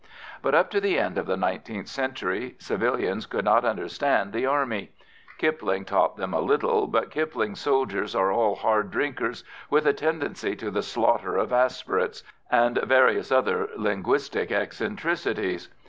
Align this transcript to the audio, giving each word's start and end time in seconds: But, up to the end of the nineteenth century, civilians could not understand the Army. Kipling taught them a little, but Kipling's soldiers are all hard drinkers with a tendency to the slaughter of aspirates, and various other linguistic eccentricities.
But, 0.41 0.55
up 0.55 0.71
to 0.71 0.81
the 0.81 0.97
end 0.97 1.19
of 1.19 1.27
the 1.27 1.37
nineteenth 1.37 1.87
century, 1.87 2.55
civilians 2.57 3.27
could 3.27 3.45
not 3.45 3.63
understand 3.63 4.33
the 4.33 4.47
Army. 4.47 4.93
Kipling 5.37 5.85
taught 5.85 6.17
them 6.17 6.33
a 6.33 6.39
little, 6.39 6.87
but 6.87 7.11
Kipling's 7.11 7.59
soldiers 7.59 8.15
are 8.15 8.31
all 8.31 8.55
hard 8.55 8.89
drinkers 8.89 9.43
with 9.69 9.85
a 9.85 9.93
tendency 9.93 10.55
to 10.55 10.71
the 10.71 10.81
slaughter 10.81 11.37
of 11.37 11.53
aspirates, 11.53 12.23
and 12.49 12.79
various 12.79 13.31
other 13.31 13.69
linguistic 13.77 14.51
eccentricities. 14.51 15.69